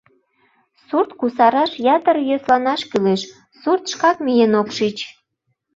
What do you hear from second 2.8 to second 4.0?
кӱлеш: сурт